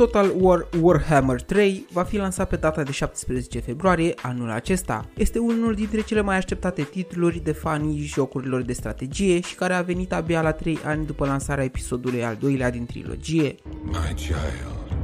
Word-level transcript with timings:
Total 0.00 0.32
War 0.38 0.68
Warhammer 0.80 1.40
3 1.40 1.84
va 1.92 2.02
fi 2.02 2.16
lansat 2.16 2.48
pe 2.48 2.56
data 2.56 2.82
de 2.82 2.92
17 2.92 3.60
februarie 3.60 4.14
anul 4.22 4.50
acesta. 4.50 5.08
Este 5.16 5.38
unul 5.38 5.74
dintre 5.74 6.00
cele 6.00 6.20
mai 6.20 6.36
așteptate 6.36 6.82
titluri 6.82 7.38
de 7.38 7.52
fanii 7.52 8.00
jocurilor 8.00 8.62
de 8.62 8.72
strategie 8.72 9.40
și 9.40 9.54
care 9.54 9.74
a 9.74 9.82
venit 9.82 10.12
abia 10.12 10.42
la 10.42 10.52
3 10.52 10.78
ani 10.84 11.06
după 11.06 11.26
lansarea 11.26 11.64
episodului 11.64 12.24
al 12.24 12.36
doilea 12.40 12.70
din 12.70 12.86
trilogie. 12.86 13.54
My 13.82 14.14
child, 14.14 14.96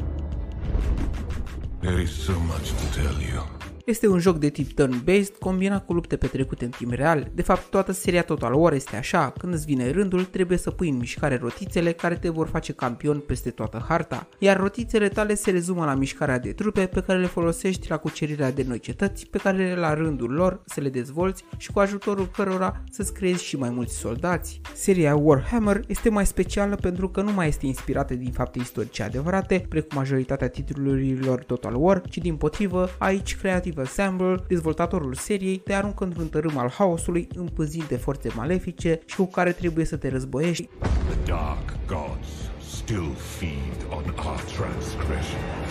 there 1.81 2.03
is 2.03 2.11
so 2.11 2.33
much 2.33 2.69
to 2.71 3.01
tell 3.01 3.17
you. 3.33 3.56
Este 3.87 4.09
un 4.09 4.19
joc 4.19 4.39
de 4.39 4.49
tip 4.49 4.81
turn-based 4.81 5.39
combinat 5.39 5.85
cu 5.85 5.93
lupte 5.93 6.17
petrecute 6.17 6.65
în 6.65 6.71
timp 6.71 6.93
real. 6.93 7.31
De 7.35 7.43
fapt, 7.43 7.71
toată 7.71 7.93
seria 7.93 8.23
Total 8.23 8.55
War 8.55 8.73
este 8.73 8.97
așa, 8.97 9.33
când 9.39 9.55
îți 9.55 9.65
vine 9.65 9.91
rândul, 9.91 10.25
trebuie 10.25 10.59
să 10.59 10.71
pui 10.71 10.89
în 10.89 10.97
mișcare 10.97 11.37
rotițele 11.37 11.93
care 11.93 12.15
te 12.15 12.29
vor 12.29 12.47
face 12.47 12.73
campion 12.73 13.19
peste 13.19 13.51
toată 13.51 13.85
harta, 13.89 14.29
iar 14.39 14.57
rotițele 14.57 15.09
tale 15.09 15.35
se 15.35 15.51
rezumă 15.51 15.85
la 15.85 15.95
mișcarea 15.95 16.39
de 16.39 16.53
trupe 16.53 16.87
pe 16.87 17.01
care 17.01 17.19
le 17.19 17.27
folosești 17.27 17.91
la 17.91 17.97
cucerirea 17.97 18.53
de 18.53 18.65
noi 18.69 18.79
cetăți, 18.79 19.27
pe 19.27 19.39
care 19.39 19.77
la 19.77 19.95
rândul 19.95 20.31
lor 20.31 20.63
să 20.65 20.81
le 20.81 20.89
dezvolți 20.89 21.45
și 21.57 21.73
cu 21.73 21.79
ajutorul 21.79 22.27
cărora 22.27 22.83
să-ți 22.91 23.15
creezi 23.15 23.45
și 23.45 23.57
mai 23.57 23.71
mulți 23.71 23.97
soldați. 23.97 24.61
Seria 24.75 25.17
Warhammer 25.17 25.81
este 25.87 26.09
mai 26.09 26.27
specială 26.27 26.75
pentru 26.75 27.09
că 27.09 27.21
nu 27.21 27.33
mai 27.33 27.49
este 27.49 27.67
inspirată 27.67 28.15
din 28.15 28.33
fapte 28.33 28.59
istorice 28.59 29.03
adevărate, 29.03 29.67
precum 29.69 29.97
majoritatea 29.97 30.49
titlurilor 30.49 31.45
Total 31.45 31.75
War, 31.77 32.03
ci 32.09 32.19
din 32.19 32.37
potrivă, 32.37 32.89
aici 32.99 33.37
creativ 33.37 33.75
Steve 33.77 33.89
Assemble, 33.91 34.45
dezvoltatorul 34.49 35.15
seriei, 35.15 35.57
te 35.57 35.73
aruncă 35.73 36.05
într-un 36.05 36.29
tărâm 36.29 36.59
al 36.59 36.71
haosului 36.71 37.29
împăzit 37.35 37.83
de 37.83 37.97
forțe 37.97 38.29
malefice 38.35 39.01
și 39.05 39.17
cu 39.17 39.25
care 39.27 39.53
trebuie 39.53 39.85
să 39.85 39.97
te 39.97 40.09
războiești. 40.09 40.69
The 40.81 41.33
dark 41.33 41.73
gods 41.87 42.29
still 42.77 43.15
feed 43.39 43.87
on 43.91 44.05
our 44.27 44.41
transgressions. 44.41 45.71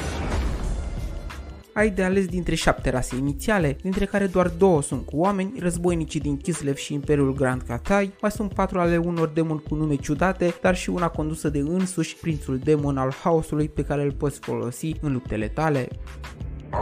Ai 1.73 1.89
de 1.89 2.03
ales 2.03 2.25
dintre 2.25 2.55
șapte 2.55 2.89
rase 2.89 3.15
inițiale, 3.15 3.77
dintre 3.81 4.05
care 4.05 4.25
doar 4.27 4.47
două 4.47 4.81
sunt 4.81 5.05
cu 5.05 5.17
oameni, 5.17 5.59
războinicii 5.59 6.19
din 6.19 6.37
Kislev 6.37 6.75
și 6.75 6.93
Imperiul 6.93 7.33
Grand 7.33 7.61
Katai, 7.61 8.13
mai 8.21 8.31
sunt 8.31 8.53
patru 8.53 8.79
ale 8.79 8.97
unor 8.97 9.27
demoni 9.27 9.61
cu 9.69 9.75
nume 9.75 9.95
ciudate, 9.95 10.55
dar 10.61 10.75
și 10.75 10.89
una 10.89 11.07
condusă 11.07 11.49
de 11.49 11.59
însuși 11.59 12.15
prințul 12.15 12.57
demon 12.57 12.97
al 12.97 13.13
haosului 13.23 13.69
pe 13.69 13.83
care 13.83 14.03
îl 14.03 14.11
poți 14.11 14.39
folosi 14.39 14.95
în 15.01 15.11
luptele 15.11 15.47
tale. 15.47 15.87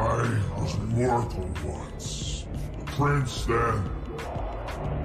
I 0.04 0.28
was 0.58 0.78
mortal 0.90 1.50
once. 1.64 2.46
A 2.82 2.86
prince 2.92 3.46
then, 3.46 3.90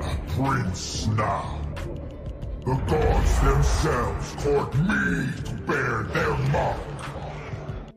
a 0.03 0.19
prince 0.31 1.07
now. 1.07 1.61
The 2.67 2.75
gods 2.75 3.41
themselves 3.41 4.35
court 4.43 4.75
me 4.75 5.31
to 5.45 5.55
bear 5.69 6.03
their 6.03 6.37
mark. 6.51 7.18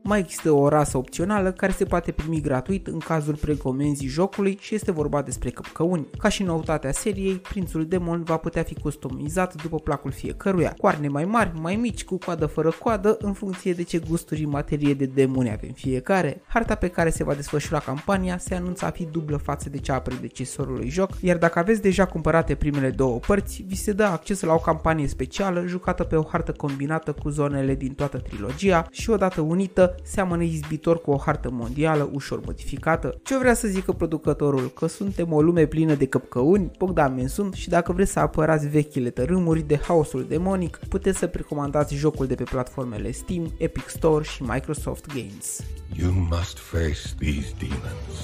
Mai 0.04 0.18
există 0.18 0.50
o 0.50 0.68
rasă 0.68 0.96
opțională 0.96 1.52
care 1.52 1.72
se 1.72 1.84
poate 1.84 2.12
primi 2.12 2.40
gratuit 2.40 2.86
în 2.86 2.98
cazul 2.98 3.36
precomenzii 3.36 4.08
jocului 4.08 4.58
și 4.60 4.74
este 4.74 4.92
vorba 4.92 5.22
despre 5.22 5.50
căpcăuni. 5.50 6.06
Ca 6.18 6.28
și 6.28 6.42
noutatea 6.42 6.92
seriei, 6.92 7.34
prințul 7.34 7.86
demon 7.86 8.22
va 8.22 8.36
putea 8.36 8.62
fi 8.62 8.74
customizat 8.74 9.62
după 9.62 9.76
placul 9.76 10.10
fiecăruia. 10.10 10.74
Coarne 10.80 11.08
mai 11.08 11.24
mari, 11.24 11.52
mai 11.60 11.76
mici, 11.76 12.04
cu 12.04 12.18
coadă 12.18 12.46
fără 12.46 12.70
coadă, 12.78 13.16
în 13.20 13.32
funcție 13.32 13.72
de 13.72 13.82
ce 13.82 13.98
gusturi 13.98 14.42
în 14.42 14.50
materie 14.50 14.94
de 14.94 15.04
demoni 15.04 15.50
avem 15.50 15.70
fiecare. 15.72 16.42
Harta 16.46 16.74
pe 16.74 16.88
care 16.88 17.10
se 17.10 17.24
va 17.24 17.34
desfășura 17.34 17.78
campania 17.78 18.38
se 18.38 18.54
anunță 18.54 18.84
a 18.84 18.90
fi 18.90 19.04
dublă 19.04 19.36
față 19.36 19.68
de 19.68 19.78
cea 19.78 19.94
a 19.94 20.00
predecesorului 20.00 20.88
joc, 20.88 21.10
iar 21.20 21.36
dacă 21.36 21.58
aveți 21.58 21.82
deja 21.82 22.06
cumpărate 22.06 22.54
primele 22.54 22.90
două 22.90 23.18
părți, 23.18 23.64
vi 23.66 23.76
se 23.76 23.92
dă 23.92 24.04
acces 24.04 24.40
la 24.40 24.52
o 24.52 24.58
campanie 24.58 25.06
specială 25.06 25.64
jucată 25.66 26.04
pe 26.04 26.16
o 26.16 26.22
hartă 26.22 26.52
combinată 26.52 27.12
cu 27.12 27.28
zonele 27.28 27.74
din 27.74 27.94
toată 27.94 28.18
trilogia 28.18 28.86
și 28.90 29.10
odată 29.10 29.40
unită 29.40 29.91
seamănă 30.02 30.42
izbitor 30.42 31.00
cu 31.00 31.10
o 31.10 31.16
hartă 31.16 31.50
mondială 31.50 32.10
ușor 32.12 32.40
modificată. 32.44 33.20
Ce 33.22 33.38
vrea 33.38 33.54
să 33.54 33.68
zică 33.68 33.92
producătorul? 33.92 34.68
Că 34.68 34.86
suntem 34.86 35.32
o 35.32 35.42
lume 35.42 35.66
plină 35.66 35.94
de 35.94 36.06
căpcăuni? 36.06 36.70
Bogdan 36.78 37.28
sunt 37.28 37.54
și 37.54 37.68
dacă 37.68 37.92
vreți 37.92 38.12
să 38.12 38.18
apărați 38.18 38.68
vechile 38.68 39.10
tărâmuri 39.10 39.62
de 39.62 39.80
haosul 39.86 40.26
demonic, 40.28 40.80
puteți 40.88 41.18
să 41.18 41.26
precomandați 41.26 41.94
jocul 41.94 42.26
de 42.26 42.34
pe 42.34 42.42
platformele 42.42 43.10
Steam, 43.10 43.52
Epic 43.58 43.88
Store 43.88 44.24
și 44.24 44.42
Microsoft 44.42 45.06
Games. 45.06 45.60
You 45.96 46.12
must 46.12 46.58
face 46.58 47.00
these 47.18 47.54
demons. 47.58 48.18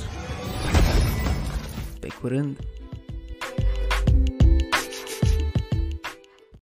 Pe 2.00 2.08
curând! 2.20 2.58